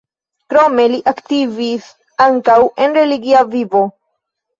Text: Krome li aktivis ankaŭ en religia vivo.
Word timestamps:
Krome 0.51 0.85
li 0.93 1.01
aktivis 1.11 1.89
ankaŭ 2.29 2.55
en 2.87 2.97
religia 2.99 3.45
vivo. 3.53 3.83